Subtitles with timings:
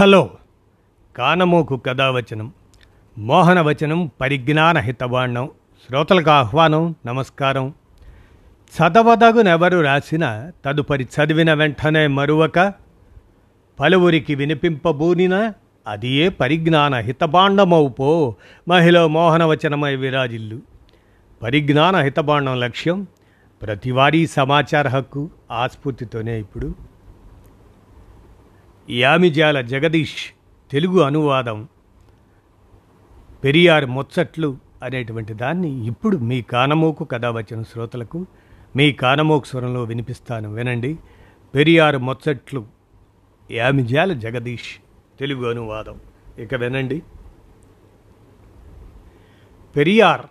[0.00, 0.30] Hello.
[1.16, 2.52] కానమోకు కథావచనం.
[3.18, 5.50] మోహనవచనం పరిజ్ఞాన హితబాండం
[5.86, 7.74] శ్రోతలకు ఆహ్వానం నమస్కారం.
[8.76, 12.74] చదవదగునెవరు రాసిన తదుపరి చదివిన వెంటనే మరువక
[13.80, 15.52] పలువురికి వినిపింపబూనిన
[15.86, 18.34] అది ఏ పరిజ్ఞాన హితబాండమౌపో
[18.68, 20.58] మహిళ మోహనవచనమై విరాజిల్లు.
[21.42, 23.06] పరిజ్ఞాన హితబాండం లక్ష్యం
[23.62, 26.89] ప్రతివారీ సమాచార హక్కు ఆస్ఫూర్తితోనే ఇప్పుడు.
[28.90, 30.34] యామిజాల జగదీష్
[30.72, 31.68] తెలుగు అనువాదం
[33.44, 38.26] పెరియార్ ముచ్చట్లు అనేటువంటి దాన్ని ఇప్పుడు మీ కానమోకు కథ వచ్చిన శ్రోతలకు
[38.76, 40.54] మీ కానమోకు స్వరంలో వినిపిస్తాను.
[40.54, 40.98] వినండి.
[41.54, 42.66] పెరియార్ ముచ్చట్లు
[43.50, 44.76] యామిజాల జగదీష్
[45.20, 46.00] తెలుగు అనువాదం.
[46.38, 47.02] ఇక వినండి.
[49.76, 50.22] పెరియార్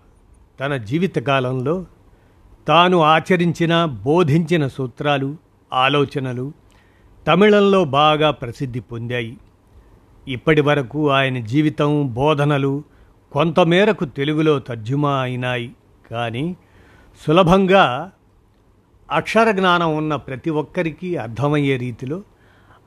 [0.60, 1.86] తన జీవితకాలంలో
[2.68, 5.38] తాను ఆచరించిన బోధించిన సూత్రాలు
[5.74, 6.69] ఆలోచనలు
[7.28, 9.38] తమిళంలో బాగా ప్రసిద్ధి పొందాయి.
[10.28, 12.84] ఇప్పటి వరకు ఆయన జీవితం బోధనలు
[13.32, 15.76] కొంతమేరకు తెలుగులో తర్జుమా అయినాయి.
[16.12, 16.58] కానీ
[17.28, 18.12] సులభంగా
[19.12, 22.22] అక్షర జ్ఞానం ఉన్న ప్రతి ఒక్కరికి అర్థమయ్యే రీతిలో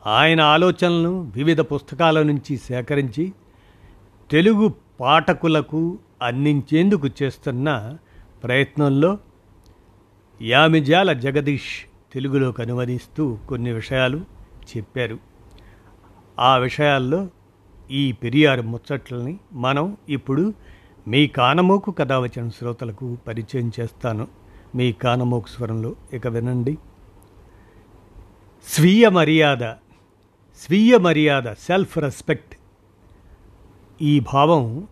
[0.07, 3.33] ఆయన ఆలోచనలను వివిధ పుస్తకాల నుంచి సేకరించి
[4.31, 7.97] తెలుగు పాఠకులకు అందించేందుకు చేస్తున్న
[8.45, 9.19] ప్రయత్నంలో
[10.43, 14.19] యామిజాల జగదీష్ తెలుగులోకి అనువదిస్తూ కొన్ని విషయాలు
[14.77, 15.19] చెప్పారు.
[16.39, 17.29] ఆ విషయాల్లో
[17.91, 20.55] ఈ పెరియారు ముచ్చట్లని మనం ఇప్పుడు
[21.09, 24.29] మీ కానమోకు కథ వచ్చిన శ్రోతలకు పరిచయం చేస్తాను.
[24.75, 26.79] మీ కానమోకు స్వరంలో ఇక వినండి.
[28.69, 29.65] స్వీయ మర్యాద
[30.59, 32.57] స్వీయ మర్యాద సెల్ఫ్ రెస్పెక్ట్
[34.03, 34.89] ఈ భావం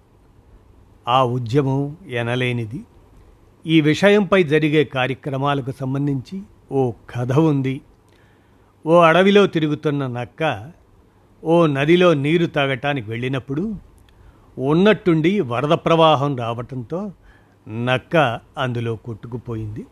[1.09, 2.85] ఆ ఉద్యమం ఎనలేనిది.
[3.67, 7.81] ఈ విషయంపై జరిగే కార్యక్రమాలకు సంబంధించి ఓ కథ ఉంది.
[8.87, 10.73] ఓ అడవిలో తిరుగుతున్న నక్క
[11.45, 13.75] ఓ నదిలో నీరు తాగటానికి వెళ్ళినప్పుడు
[14.59, 17.13] ఉన్నట్టుండి వరద ప్రవాహం రావటంతో
[17.85, 19.87] నక్క అందులో కొట్టుకుపోయింది.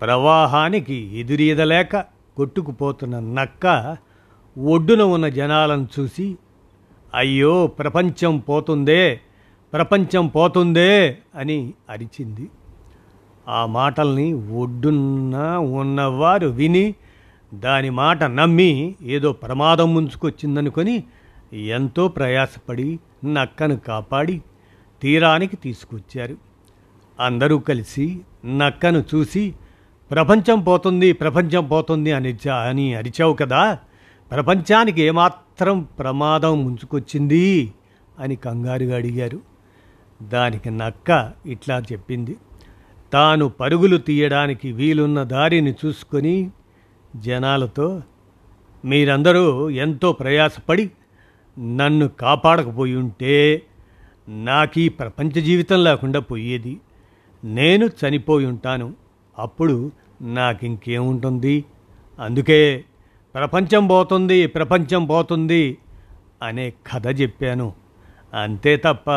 [0.00, 1.96] ప్రవాహానికి ఎదురీదలేక
[2.36, 3.96] కొట్టుకుపోతున్న నక్క
[4.58, 6.36] ఒడ్డున ఉన్న జనాలను చూసి
[7.14, 9.20] అయ్యో ప్రపంచం పోతుందే
[9.72, 12.50] ప్రపంచం పోతుందే అని అరిచింది.
[13.48, 16.94] ఆ మాటల్ని ఒడ్డున్న ఉన్నవారు విని
[17.54, 21.04] దాని మాట నమ్మి ఏదో ప్రమాదం ముంచుకొచ్చిందనుకొని
[21.54, 24.42] ఎంతో ప్రయాసపడి నక్కను కాపాడి
[25.02, 26.36] తీరానికి తీసుకొచ్చారు.
[27.20, 29.54] అందరూ కలిసి నక్కను చూసి
[30.10, 33.78] ప్రపంచం పోతుంది ప్రపంచం పోతుంది అని అని అరిచావు కదా
[34.30, 37.72] ప్రపంచానికి ఏమాత్రం ప్రమాదం ముంచుకొచ్చింది
[38.18, 39.40] అని కంగారుగా అడిగారు.
[40.22, 42.36] దానికి నక్క ఇట్లా చెప్పింది
[43.12, 46.50] తాను పరుగులు తీయడానికి వీలున్న దారిని చూసుకొని
[47.16, 48.02] జనాలతో
[48.84, 50.90] మీరందరూ ఎంతో ప్రయాసపడి
[51.58, 53.62] నన్ను కాపాడకపోయి ఉంటే
[54.28, 56.80] నాకు ఈ ప్రపంచ జీవితం లేకుండా పోయేది.
[57.44, 58.94] నేను చనిపోయి ఉంటాను
[59.38, 59.92] అప్పుడు
[60.22, 61.64] నాకింకేముంటుంది?
[62.20, 62.84] అందుకే
[63.34, 65.78] ప్రపంచం పోతుంది ప్రపంచం పోతుంది
[66.42, 67.72] అనే కథ చెప్పాను.
[68.34, 69.10] అంతే తప్ప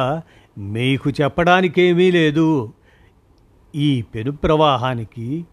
[0.57, 2.74] మీకు చెప్పడానికేమీ లేదు.
[3.76, 5.46] ఈ పెను ప్రవాహానికి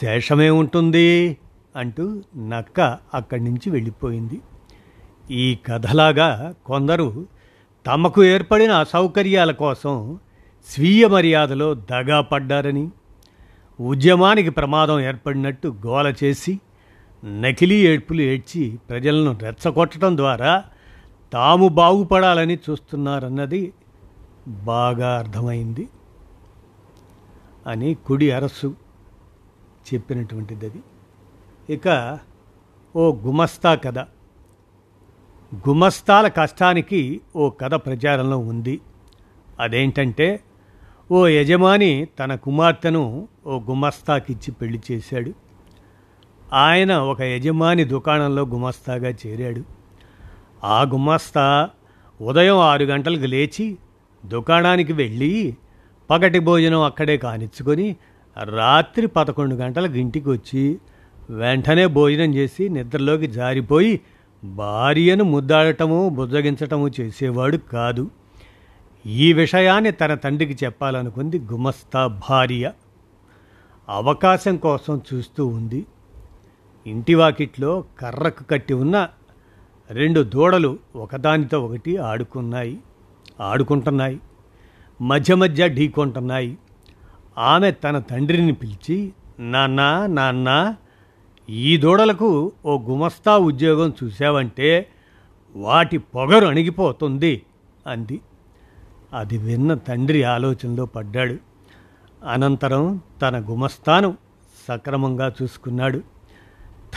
[0.00, 1.36] శేషమే ఉంటుంది
[1.76, 2.80] అంటూ నక్క
[3.14, 4.40] అక్కడి నుంచి వెళ్ళిపోయింది.
[5.30, 7.26] ఈ కథలాగా కొందరు
[7.86, 10.18] తమకు ఏర్పడిన అసౌకర్యాల కోసం
[10.70, 12.90] స్వీయ మర్యాదలో దగా పడ్డారని
[13.80, 16.58] ఉద్యమానికి ప్రమాదం ఏర్పడినట్టు గోల చేసి
[17.24, 20.64] నకిలీ ఏడ్పులు ఏడ్చి ప్రజలను రెచ్చగొట్టడం ద్వారా
[21.32, 23.72] తాము బాగుపడాలని చూస్తున్నారన్నది
[24.48, 25.88] బాగా అర్థమైంది.
[27.68, 28.76] అని కుడి అరస్సు
[29.88, 30.80] చెప్పినటువంటిది అది
[31.72, 32.18] ఇక
[32.96, 33.98] ఓ గుమస్తా కథ.
[35.68, 38.80] గుమస్తాల కష్టానికి ఓ కథ ప్రచారంలో ఉంది.
[39.60, 40.40] అదేంటంటే
[41.10, 45.32] ఓ యజమాని తన కుమార్తెను ఓ గుమస్తాకిచ్చి పెళ్ళి చేశాడు.
[46.52, 49.62] ఆయన ఒక యజమాని దుకాణంలో గుమస్తాగా చేరాడు.
[50.64, 51.70] ఆ గుమస్తా
[52.20, 53.78] ఉదయం ఆరు గంటలకు లేచి
[54.26, 55.56] దుకాణానికి వెళ్ళి
[56.10, 57.96] పగటి భోజనం అక్కడే కానిచ్చుకొని
[58.44, 60.78] రాత్రి పదకొండు గంటలకు ఇంటికి వచ్చి
[61.30, 64.00] వెంటనే భోజనం చేసి నిద్రలోకి జారిపోయి
[64.44, 68.10] భార్యను ముద్దాడటము బుజ్జగించటము చేసేవాడు కాదు.
[69.06, 72.72] ఈ విషయాన్ని తన తండ్రికి చెప్పాలనుకుంది గుమస్తా భార్య.
[73.88, 75.86] అవకాశం కోసం చూస్తూ ఉంది.
[76.86, 79.08] ఇంటి వాకిట్లో కర్రకు కట్టి ఉన్న
[79.90, 82.78] రెండు దూడలు ఒకదానితో ఒకటి ఆడుకున్నాయి
[83.40, 84.20] ఆడుకుంటున్నాయి.
[85.00, 86.58] మధ్య మధ్య ఢీకొంటున్నాయి.
[87.38, 90.74] ఆమె తన తండ్రిని పిలిచి నాన్న నాన్న
[91.50, 94.88] ఈ దూడలకు ఓ గుమస్తా ఉద్యోగం చూసావంటే
[95.56, 97.42] వాటి పొగరు అణిగిపోతుంది
[97.86, 98.20] అంది.
[99.14, 101.36] అది విన్న తండ్రి ఆలోచనలో పడ్డాడు.
[102.26, 104.16] అనంతరం తన గుమస్తాను
[104.68, 106.02] సక్రమంగా చూసుకున్నాడు.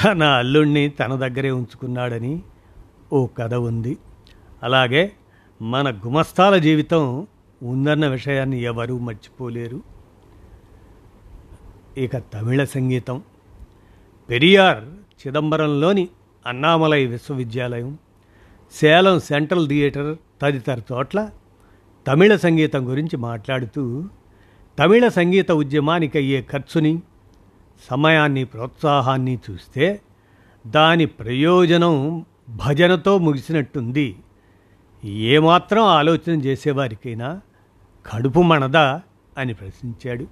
[0.03, 2.42] తన అల్లుణ్ణి తన దగ్గరే ఉంచుకున్నాడని
[3.13, 3.98] ఓ కథ ఉంది.
[4.63, 5.12] అలాగే
[5.62, 7.27] మన గుమస్తాల జీవితం
[7.63, 9.81] ఉందన్న విషయాన్ని ఎవరూ మర్చిపోలేరు.
[11.98, 13.22] ఇక తమిళ సంగీతం.
[14.30, 14.84] పెరియార్
[15.28, 16.10] చిదంబరంలోని
[16.46, 17.98] అన్నామలై విశ్వవిద్యాలయం
[18.72, 21.30] సేలం సెంట్రల్ థియేటర్ తదితర చోట్ల
[22.08, 24.04] తమిళ సంగీతం గురించి మాట్లాడుతూ
[24.80, 27.02] తమిళ సంగీత ఉద్యమానికి అయ్యే ఖర్చుని
[27.90, 30.02] సమయాన్ని ప్రోత్సాహాన్ని చూస్తే
[30.68, 34.16] దాని ప్రయోజనం భజనతో ముగిసినట్టుంది.
[35.04, 37.42] ఏమాత్రం ఆలోచన చేసేవారికైనా
[38.06, 39.01] కడుపు మనదా
[39.38, 40.27] అని ప్రశ్నించాడు.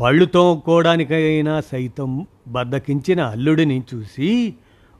[0.00, 4.54] పళ్ళు తోముకోవడానికైనా సైతం బద్దకించిన అల్లుడిని చూసి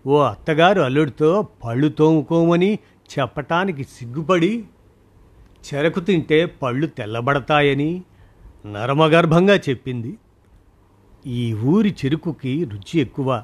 [0.07, 2.79] ఓ అత్తగారు అల్లుడితో పళ్ళు తోముకోమని
[3.19, 4.65] చెప్పటానికి సిగ్గుపడి
[5.67, 8.03] చెరకు తింటే పళ్ళు తెల్లబడతాయని
[8.67, 10.19] నరమగర్భంగా చెప్పింది.
[11.27, 13.43] ఈ ఊరి చెరుకుకి రుచి ఎక్కువ.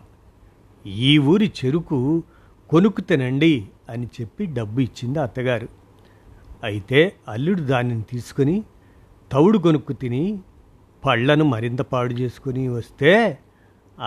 [0.87, 2.23] ఈ ఊరి చెరుకు
[2.71, 5.82] కొనుక్కు తినండి అని చెప్పి డబ్బు ఇచ్చింది అత్తగారు.
[6.63, 8.63] అయితే అల్లుడు దానిని తీసుకుని
[9.33, 10.41] తవుడు కొనుక్కు తిని
[11.05, 13.39] పళ్ళను మరింత పాడు చేసుకుని వస్తే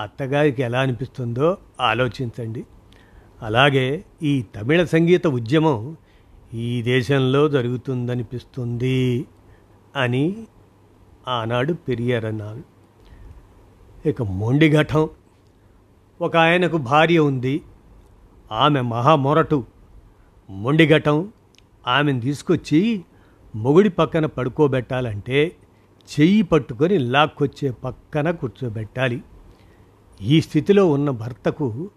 [0.02, 2.66] అత్తగారికి ఎలా అనిపిస్తుందో ఆలోచించండి.
[3.42, 5.98] అలాగే ఈ తమిళ సంగీత ఉద్యమం
[6.54, 9.26] ఈ దేశంలో జరుగుతుందనిపిస్తుంది
[9.96, 10.48] అని
[11.28, 12.64] ఆనాడు పెరియార్ అన్నారు.
[14.10, 15.10] ఇక మొండిఘటం
[16.22, 17.62] ఒక ఆయనకు భార్య ఉంది.
[18.52, 19.66] ఆమె మహామొరటు.
[20.50, 21.32] మొండిఘటం
[21.88, 23.06] ఆమెను తీసుకొచ్చి
[23.56, 25.56] మొగుడి పక్కన పడుకోబెట్టాలంటే
[26.10, 29.24] చెయ్యి పట్టుకొని లాక్కొచ్చే పక్కన కూర్చోబెట్టాలి.
[30.22, 31.90] ఈ స్థితిలో ఉన్న భర్తకు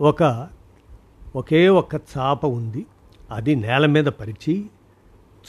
[0.00, 0.48] ఒక
[1.36, 2.86] ఒకే ఒక్క చాప ఉంది.
[3.30, 4.70] అది నేల మీద పరిచి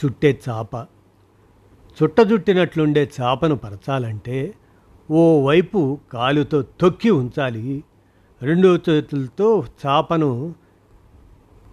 [0.00, 0.86] చుట్టే చాప.
[2.02, 4.54] చుట్టజుట్టినట్లుండే చాపను పరచాలంటే
[5.10, 7.84] ఓ వైపు కాలుతో తొక్కి ఉంచాలి.
[8.42, 10.54] రెండో చేతులతో చాపను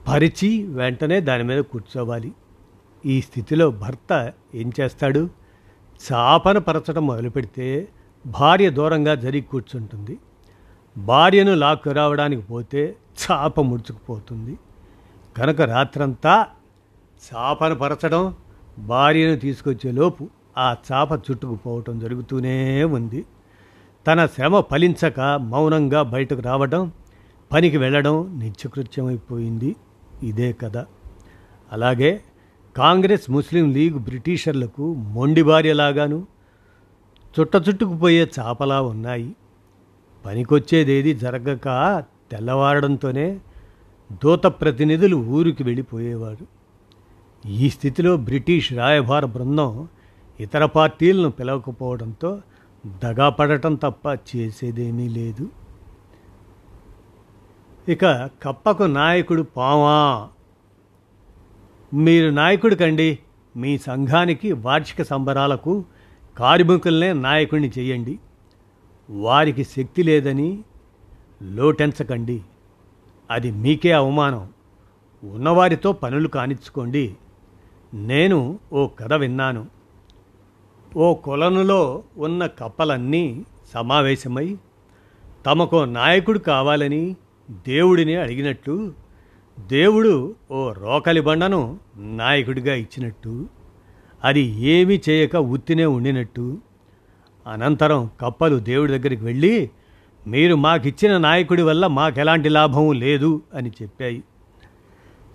[0.09, 2.31] పరిచి వెంటనే దాని మీద కూర్చోవాలి.
[3.05, 5.29] ఈ స్థితిలో భర్త ఏం చేస్తాడు?
[6.11, 7.87] చాపన పరచడం మొదలుపెడితే
[8.25, 10.17] భార్య దూరంగా జరిగి కూర్చుంటుంది.
[10.97, 12.95] భార్యను లాక్కు రావడానికి పోతే
[13.25, 14.57] చాప ముడుచుకుపోతుంది.
[15.37, 16.47] కనుక రాత్రంతా
[17.27, 18.33] చాపను పరచడం
[18.79, 23.25] భార్యను తీసుకొచ్చే లోపు ఆ చాప చుట్టుకుపోవటం జరుగుతూనే ఉంది.
[24.07, 26.91] తన శ్రమ ఫలించక మౌనంగా బయటకు రావడం
[27.51, 29.75] పనికి వెళ్ళడం నిత్యకృత్యమైపోయింది.
[30.23, 30.77] ఇదే కథ.
[31.71, 32.21] అలాగే
[32.77, 36.27] కాంగ్రెస్ ముస్లిం లీగ్ బ్రిటిషర్లకు మొండి భార్యలాగాను
[37.39, 39.35] చుట్టచుట్టుకుపోయే చాపలా ఉన్నాయి.
[40.25, 43.39] పనికొచ్చేదేది జరగక తెల్లవారడంతోనే
[44.23, 46.47] దూత ప్రతినిధులు ఊరికి వెళ్ళిపోయేవారు.
[47.47, 49.87] ఈ స్థితిలో బ్రిటిష్ రాయభార బృందం
[50.39, 52.41] ఇతర పార్టీలను పిలవకపోవడంతో
[53.03, 55.49] దగాపడటం తప్ప చేసేదేమీ లేదు.
[57.89, 60.27] ఇక కప్పకు నాయకుడు పావా.
[61.93, 63.19] మీరు నాయకుడు కండి.
[63.57, 65.85] మీ సంఘానికి వార్షిక సంబరాలకు
[66.37, 68.19] కార్మికులనే నాయకుడిని చేయండి.
[69.09, 70.63] వారికి శక్తి లేదని
[71.41, 72.41] లోటెంచకండి.
[73.31, 74.49] అది మీకే అవమానం.
[75.23, 77.15] ఉన్నవారితో పనులు కానిచ్చుకోండి.
[77.93, 79.67] నేను ఓ కథ విన్నాను.
[80.97, 84.57] ఓ కొలనులో ఉన్న కప్పలన్నీ సమావేశమై
[85.45, 87.15] తమకు నాయకుడు కావాలని
[87.49, 88.93] దేవుడిని అడిగినట్టు
[89.67, 93.47] దేవుడు ఓ రోకలి బండను నాయకుడిగా ఇచ్చినట్టు
[94.23, 96.57] అది ఏమీ చేయక ఉత్తినే ఉండినట్టు.
[97.47, 99.69] అనంతరం కప్పలు దేవుడి దగ్గరికి వెళ్ళి
[100.27, 104.23] మీరు మాకిచ్చిన నాయకుడి వల్ల మాకెలాంటి లాభం లేదు అని చెప్పాయి.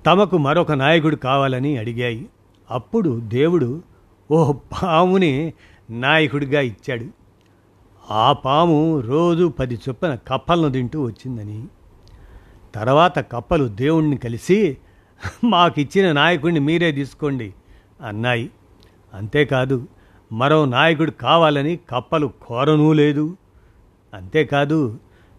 [0.07, 2.27] తమకు మరొక నాయకుడు కావాలని అడిగాయి.
[2.71, 3.83] అప్పుడు దేవుడు
[4.31, 5.53] ఓ పాముని
[5.91, 7.05] నాయకుడిగా ఇచ్చాడు.
[8.11, 11.65] ఆ పాము రోజు పది చొప్పున కప్పలను తింటూ వచ్చిందని.
[12.75, 14.77] తర్వాత కప్పలు దేవుణ్ణి కలిసి
[15.45, 17.55] మాకిచ్చిన నాయకుడిని మీరే తీసుకోండి
[18.03, 18.51] అన్నాయి.
[19.15, 19.89] అంతేకాదు
[20.33, 23.37] మరో నాయకుడు కావాలని కప్పలు కోరనూ లేదు
[24.15, 24.99] అంతేకాదు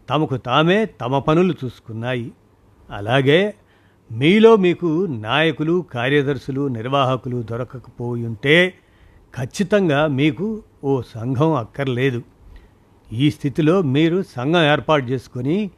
[0.09, 2.31] తమకు తామే తమ పనులు చూసుకున్నాయి
[2.89, 3.53] అలాగే
[4.11, 8.73] మీలో మీకు నాయకులు కార్యదర్శులు నిర్వాహకులు దొరకకపోయి ఉంటే
[9.35, 12.21] ఖచ్చితంగా మీకు ఓ సంఘం అక్కర్లేదు.
[13.13, 15.71] ఈ స్థితిలో మీరు సంఘం ఏర్పాటు చేసుకొని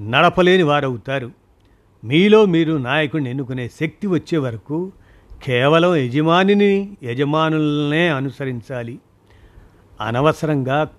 [0.00, 1.30] నడపలేని వారవుతారు.
[2.04, 4.92] మీలో మీరు నాయకుడిని ఎన్నుకునే శక్తి వచ్చే వరకు
[5.42, 8.98] కేవలం యజమానిని యజమానులనే అనుసరించాలి.
[10.00, 10.90] అనవసరంగా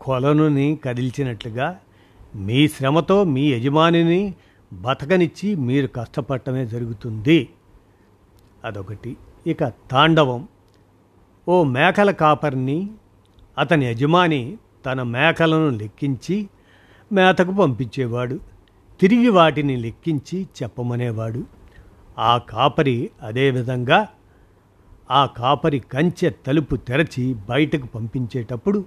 [0.00, 1.78] కొలనుని కదిల్చినట్లుగా
[2.34, 4.34] మీ శ్రమతో మీ యజమానిని
[4.72, 7.48] బతకనిచ్చి మీరు కష్టపడటమే జరుగుతుంది.
[8.64, 9.16] అదొకటి.
[9.46, 10.48] ఇక తాండవం.
[11.48, 12.90] ఓ మేకల కాపరిని
[13.58, 14.56] అతని యజమాని
[14.86, 16.48] తన మేకలను లెక్కించి
[17.12, 18.40] మేతకు పంపించేవాడు.
[19.00, 21.44] తిరిగి వాటిని లెక్కించి చెప్పమనేవాడు.
[22.18, 24.08] ఆ కాపరి అదేవిధంగా
[25.10, 28.84] ఆ కాపరి కంచె తలుపు తెరచి బయటకు పంపించేటప్పుడు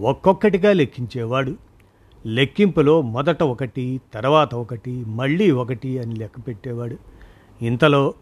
[0.00, 1.56] ఒక్కొక్కటిగా లెక్కించేవాడు.
[2.26, 6.96] లెక్కింపులో మొదట ఒకటి తర్వాత ఒకటి మళ్ళీ ఒకటి అని లెక్క పెట్టేవాడు.
[7.64, 8.14] ఇంతలో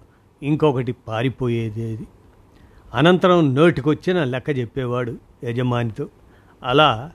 [0.43, 2.07] ఇంకొకటి పారిపోయేది
[2.95, 6.09] అనంతరం నోటికొచ్చిన లెక్క చెప్పేవాడు యజమానితో.
[6.65, 7.11] అలా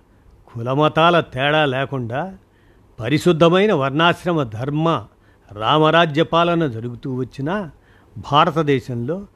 [0.53, 2.37] కులమతాల తేడా లేకుండా
[2.99, 5.07] పరిశుద్ధమైన వర్ణాశ్రమ ధర్మ
[5.51, 7.69] రామరాజ్య పాలన జరుగుతూ వచ్చిన
[8.17, 9.27] భారతదేశంలో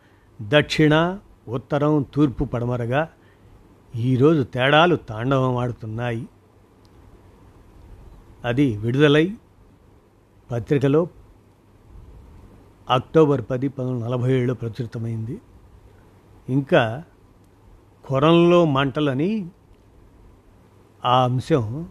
[0.42, 3.10] దక్షిణ ఉత్తరం తూర్పు పడమరగా
[3.96, 6.28] ఈరోజు తేడాలు తాండవం ఆడుతున్నాయి
[8.46, 9.34] అది విడుదలై
[10.52, 11.08] పత్రికలో
[12.90, 15.42] అక్టోబర్ పది పంతొమ్మిది నలభై ఏడులో ప్రచురితమైంది.
[16.50, 17.04] ఇంకా
[18.06, 19.50] కొరంలో మంటలని
[21.06, 21.88] ఆ అంశం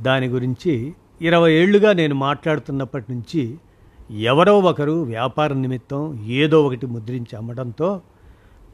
[0.00, 3.58] దాని గురించి ఇరవై ఏళ్ళుగా నేను మాట్లాడుతున్నప్పటి నుంచి
[4.10, 8.00] ఎవరో ఒకరు వ్యాపార నిమిత్తం ఏదో ఒకటి ముద్రించి అమ్మడంతో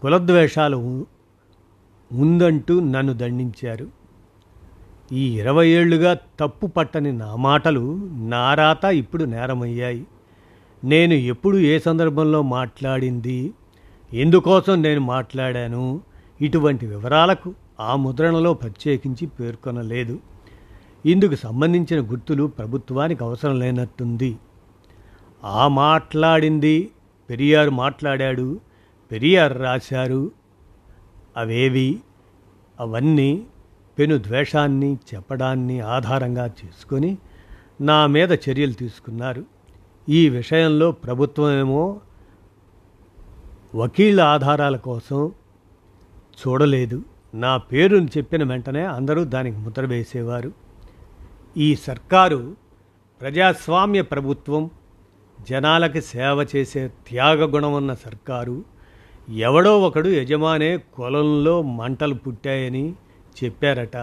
[0.03, 1.07] కులద్వేషాలు
[2.13, 3.89] ఉందంటూ నన్ను దండించారు.
[5.13, 10.07] ఈ ఇరవై ఏళ్ళుగా తప్పు పట్టని నా మాటలు నా రాత ఇప్పుడు నేరమయ్యాయి.
[10.85, 13.53] నేను ఎప్పుడు ఏ సందర్భంలో మాట్లాడింది
[14.13, 16.01] ఎందుకోసం నేను మాట్లాడాను
[16.41, 20.21] ఇటువంటి వివరాలకు ఆ ముద్రణలో ప్రత్యేకించి పేర్కొనలేదు.
[21.07, 24.39] ఇందుకు సంబంధించిన గుర్తులు ప్రభుత్వానికి అవసరం లేనట్టుంది.
[25.45, 26.91] ఆ మాట్లాడింది
[27.31, 28.61] పెరియారు మాట్లాడాడు
[29.13, 30.31] పెరియార్ రాశారు.
[31.37, 32.01] అవేవి?
[32.81, 33.47] అవన్నీ
[33.99, 37.19] పెను ద్వేషాన్ని చెప్పడాన్ని ఆధారంగా చేసుకొని
[37.81, 39.45] నా మీద చర్యలు తీసుకున్నారు.
[40.09, 42.01] ఈ విషయంలో ప్రభుత్వమేమో
[43.75, 45.33] వకీళ్ళ ఆధారాల కోసం
[46.49, 47.03] చూడలేదు.
[47.35, 50.53] నా పేరుని చెప్పిన వెంటనే అందరూ దానికి ముద్ర వేసేవారు.
[51.57, 52.57] ఈ సర్కారు
[53.21, 54.71] ప్రజాస్వామ్య ప్రభుత్వం
[55.49, 58.65] జనాలకి సేవ చేసే త్యాగగుణం ఉన్న సర్కారు
[59.29, 62.95] ఎవడో ఒకడు యజమానే కులంలో మంటలు పుట్టాయని
[63.45, 63.97] చెప్పారట.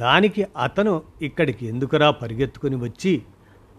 [0.00, 3.22] దానికి అతను ఇక్కడికి ఎందుకురా పరిగెత్తుకుని వచ్చి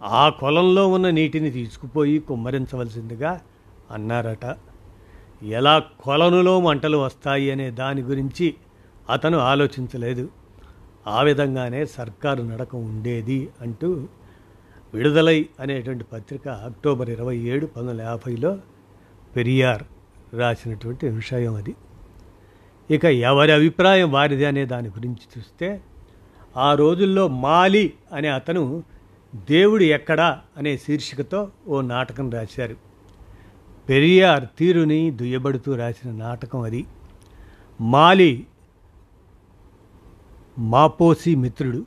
[0.03, 3.41] ఆ కొలంలో ఉన్న నీటిని తీసుకుపోయి కుమ్మరించవలసిందిగా
[3.91, 4.45] అన్నారట.
[5.43, 8.55] ఎలా కొలనులో మంటలు వస్తాయి అనే దాని గురించి
[9.09, 10.29] అతను ఆలోచించలేదు.
[11.07, 14.07] ఆ విధంగానే సర్కారు నడక ఉండేది అంటూ
[14.93, 18.57] విడుదలై అనేటువంటి పత్రిక అక్టోబర్ ఇరవై ఏడు పంతొమ్మిది యాభైలో
[19.35, 19.83] పెరియార్
[20.35, 21.75] రాసినటువంటి విషయం అది.
[22.91, 25.81] ఇక ఎవరి అభిప్రాయం వారిది అనే దాని గురించి చూస్తే
[26.57, 28.83] ఆ రోజుల్లో మాలి అనే అతను
[29.35, 32.90] దేవుడు ఎక్కడా అనే శీర్షికతో ఓ నాటకం రాశారు.
[33.89, 36.85] పెరియార్ తీరుని దుయ్యబడుతూ రాసిన నాటకం అది.
[37.81, 38.47] మాలి
[40.59, 41.85] మాపోసి మిత్రుడు.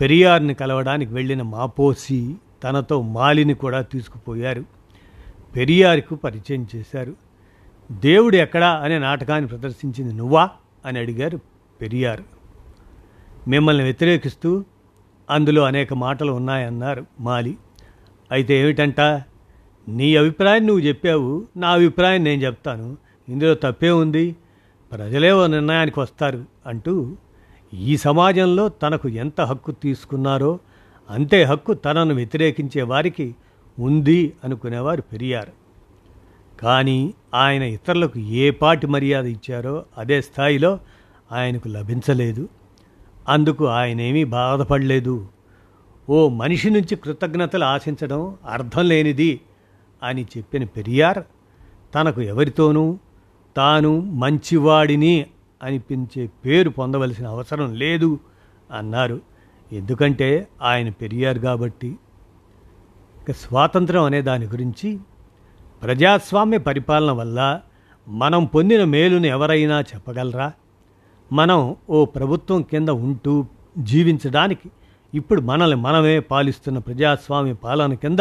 [0.00, 4.64] పెరియార్ని కలవడానికి వెళ్ళిన మాపోసి తనతో మాలిని కూడా తీసుకుపోయారు.
[5.56, 7.14] పెరియార్కు పరిచయం చేశారు.
[7.92, 8.70] దేవుడు ఎక్కడా?
[8.70, 10.50] అనే నాటకాన్ని ప్రదర్శించింది నువ్వా?
[10.84, 11.40] అని అడిగారు
[11.80, 12.20] పెరియార్.
[13.48, 14.64] మిమ్మల్ని వ్యతిరేకిస్తూ
[15.30, 17.56] అందులో అనేక మాటలు ఉన్నాయన్నారు మాలి.
[18.30, 19.00] అయితే ఏమిటంట?
[19.88, 22.96] నీ అభిప్రాయం నువ్వు చెప్పావు నా అభిప్రాయం నేను చెప్తాను.
[23.28, 24.36] ఇందులో తప్పే ఉంది.
[24.92, 27.16] ప్రజలే ఓ నిర్ణయానికి వస్తారు అంటూ
[27.74, 30.58] ఈ సమాజంలో తనకు ఎంత హక్కు తీసుకున్నారో
[31.10, 33.34] అంతే హక్కు తనను వ్యతిరేకించే వారికి
[33.78, 35.52] ఉంది అనుకునేవారు పెరియారు
[36.60, 40.78] కానీ ఆయన ఇతరులకు ఏ పాటి మర్యాద ఇచ్చారో అదే స్థాయిలో
[41.32, 42.48] ఆయనకు లభించలేదు.
[43.28, 45.28] అందుకు ఆయనేమీ బాధపడలేదు.
[46.10, 49.40] ఓ మనిషి నుంచి కృతజ్ఞతలు ఆశించడం అర్థం లేనిది.
[50.02, 51.22] అని చెప్పిన పెరియార్
[51.94, 52.98] తనకు ఎవరితోనూ
[53.56, 55.26] తాను మంచివాడిని
[55.62, 58.18] అనిపించే పేరు పొందవలసిన అవసరం లేదు
[58.72, 59.20] అన్నారు.
[59.72, 61.88] ఎందుకంటే ఆయన పెరియార్ కాబట్టి.
[63.20, 64.98] ఇక స్వాతంత్రం అనే దాని గురించి
[65.82, 67.60] ప్రజాస్వామ్య పరిపాలన వల్ల
[68.08, 70.52] మనం పొందిన మేలును ఎవరైనా చెప్పగలరా?
[71.32, 73.46] మనం ఓ ప్రభుత్వం కింద ఉంటూ
[73.78, 74.70] జీవించడానికి
[75.14, 78.18] ఇప్పుడు మనల్ని మనమే పాలిస్తున్న ప్రజాస్వామ్య పాలన కింద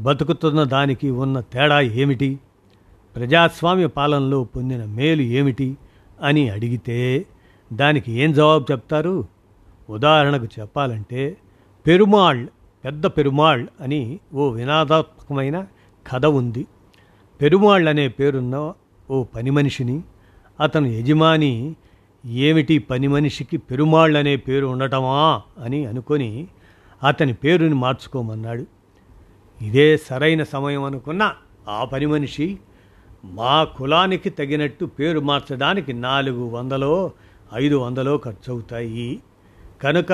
[0.00, 2.38] బతుకుతున్న దానికి ఉన్న తేడా ఏమిటి?
[3.16, 5.76] ప్రజాస్వామ్య పాలనలో పొందిన మేలు ఏమిటి?
[6.22, 7.26] అని అడిగితే
[7.72, 9.24] దానికి ఏం జవాబు చెప్తారు?
[9.90, 11.36] ఉదాహరణకు చెప్పాలంటే
[11.86, 12.46] పెరుమాళ్
[12.84, 15.66] పెద్ద పెరుమాళ్ అని ఓ వినాదాత్మకమైన
[16.12, 16.66] కథ ఉంది.
[17.40, 18.72] పెరుమాళ్ అనే పేరున్న
[19.10, 20.00] ఓ పని మనిషిని
[20.60, 21.76] అతను యజమాని
[22.26, 26.46] ఏమిటి పని మనిషికి పెరుమాళ్ళు అనే పేరు ఉండటమా అని అనుకొని
[27.06, 28.66] అతని పేరుని మార్చుకోమన్నాడు.
[29.62, 31.34] ఇదే సరైన సమయం అనుకున్న
[31.68, 32.58] ఆ పని మనిషి
[33.24, 37.10] మా కులానికి తగినట్టు పేరు మార్చడానికి నాలుగు వందలో
[37.54, 39.20] ఐదు వందలో ఖర్చవుతాయి.
[39.82, 40.12] కనుక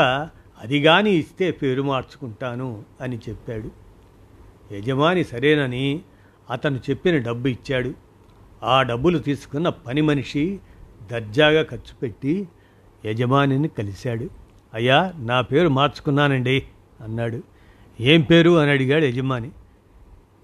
[0.61, 3.71] అది కానీ ఇస్తే పేరు మార్చుకుంటాను అని చెప్పాడు.
[4.75, 6.01] యజమాని సరేనని
[6.51, 7.95] అతను చెప్పిన డబ్బు ఇచ్చాడు.
[8.63, 10.59] ఆ డబ్బులు తీసుకున్న పని మనిషి
[11.13, 12.49] దర్జాగా ఖర్చు పెట్టి
[13.05, 14.31] యజమానిని కలిశాడు.
[14.75, 16.63] అయ్యా నా పేరు మార్చుకున్నానండి
[17.01, 17.58] అన్నాడు.
[18.01, 19.51] ఏం పేరు అని అడిగాడు యజమాని.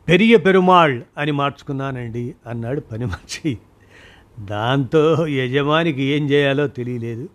[0.09, 3.59] పెరియ పెరుమాళ్ అని మార్చుకున్నానండి అన్నాడు పని మనిషి
[4.41, 7.29] దాంతో యజమానికి ఏం చేయాలో తెలియలేదు.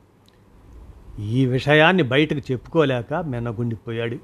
[1.19, 4.17] ఈ విషయాన్ని బయటకు చెప్పుకోలేక మెన్నగుండిపోయాడు.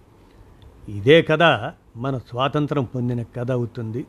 [0.92, 4.06] ఇదే కథ మన స్వాతంత్రం పొందిన కథ అవుతుంది.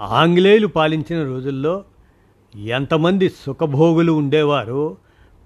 [0.00, 1.84] ఆంగ్లేయులు పాలించిన రోజుల్లో
[2.64, 4.96] ఎంతమంది సుఖభోగులు ఉండేవారో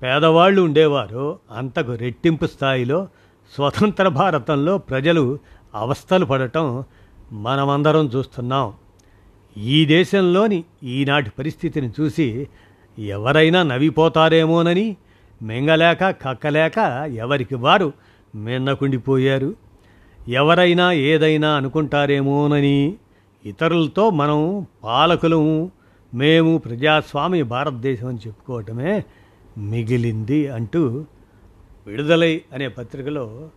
[0.03, 3.09] పేదవాళ్ళు ఉండేవారో అంతకు రెట్టింపు స్థాయిలో
[3.57, 5.39] స్వతంత్ర భారతంలో ప్రజలు
[5.75, 6.85] అవస్థలు పడటం
[7.33, 8.73] మనమందరం చూస్తున్నాం.
[9.57, 12.49] ఈ దేశంలోని ఈనాటి పరిస్థితిని చూసి
[12.99, 14.97] ఎవరైనా నవ్విపోతారేమోనని
[15.43, 16.79] మింగలేక కక్కలేక
[17.15, 17.93] ఎవరికి వారు
[18.35, 19.55] మిన్నకుండిపోయారు.
[20.29, 22.97] ఎవరైనా ఏదైనా అనుకుంటారేమోనని
[23.45, 25.71] ఇతరులతో మనం పాలకులము
[26.15, 29.05] మేము ప్రజాస్వామ్య భారతదేశం అని చెప్పుకోవటమే
[29.59, 31.05] మిగిలింది అంటూ
[31.89, 33.51] విడుదలై అనే పత్రికలో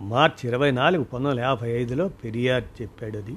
[0.00, 3.36] మార్చి ఇరవై నాలుగు పంతొమ్మిది వందల యాభై ఐదులో పెరియార్ చెప్పాడు అది.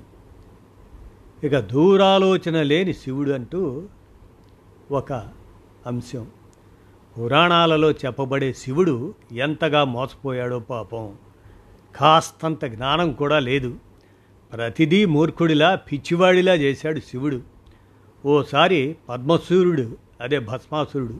[1.43, 3.83] ఇక దూరాలోచన లేని శివుడు అంటూ
[4.91, 5.13] ఒక
[5.85, 6.27] అంశం.
[7.17, 11.13] పురాణాలలో చెప్పబడే శివుడు ఎంతగా మోసపోయాడో పాపం.
[11.95, 13.75] కాస్తంత జ్ఞానం కూడా లేదు.
[14.53, 17.41] ప్రతిదీ మూర్ఖుడిలా పిచ్చివాడిలా చేశాడు శివుడు.
[18.25, 21.19] ఓసారి పద్మసూర్యుడు అదే భస్మాసురుడు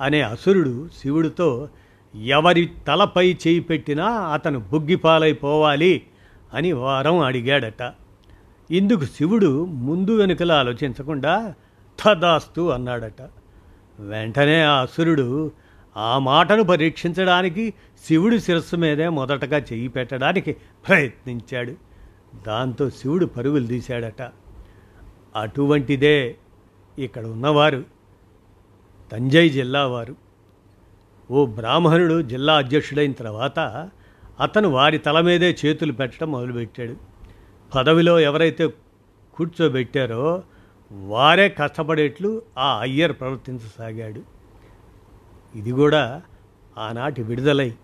[0.00, 1.68] అనే అసురుడు శివుడితో
[2.14, 6.02] ఎవరి తలపై చేయి పెట్టినా అతను బుగ్గిపాలైపోవాలి
[6.54, 7.92] అని వారం అడిగాడట.
[8.70, 11.54] ఇందుకు శివుడు ముందు వెనుకల ఆలోచించకుండా
[12.04, 13.22] తదాస్తు అన్నాడట.
[14.00, 15.52] వెంటనే ఆ అసురుడు
[15.96, 17.74] ఆ మాటను పరీక్షించడానికి
[18.06, 20.52] శివుడి శిరస్సు మీదే మొదటగా చెయ్యి పెట్టడానికి
[20.88, 21.72] ప్రయత్నించాడు.
[22.46, 24.30] దాంతో శివుడు పరుగులు తీశాడట.
[25.36, 26.34] అటువంటిదే
[26.98, 27.84] ఇక్కడ ఉన్నవారు.
[29.12, 30.23] తంజై జిల్లా వారు
[31.30, 33.90] ఓ బ్రాహ్మణుడు జిల్లా అధ్యక్షుడైన తర్వాత
[34.40, 36.96] అతను వారి తల మీదే చేతులు పెట్టడం మొదలుపెట్టాడు.
[37.74, 38.66] పదవిలో ఎవరైతే
[39.36, 40.42] కూర్చోబెట్టారో
[40.90, 44.22] వారే కష్టపడేట్లు ఆ అయ్యర్ ప్రవర్తించసాగాడు.
[45.54, 46.22] ఇది కూడా
[46.78, 47.74] ఆనాటి విడుదలై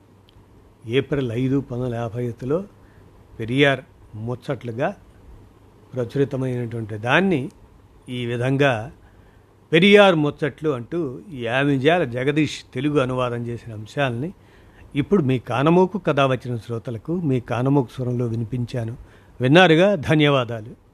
[0.86, 2.64] ఏప్రిల్ ఐదు పంతొమ్మిది వందల యాభై ఐదులో
[3.40, 3.80] పెరియార్
[4.14, 4.96] ముచ్చట్లుగా
[5.94, 7.50] ప్రచురితమైనటువంటి దాన్ని
[8.08, 8.92] ఈ విధంగా
[9.72, 14.32] పెరియార్ ముచ్చట్లు అంటూ యామిజాల జగదీష్ తెలుగు అనువాదం చేసిన అంశాలని
[14.94, 18.96] ఇప్పుడు మీ కానమోకు కథ వచ్చిన శ్రోతలకు మీ కానమోకు స్వరంలో వినిపించాను.
[19.40, 19.94] విన్నారుగా?
[19.94, 20.89] ధన్యవాదాలు.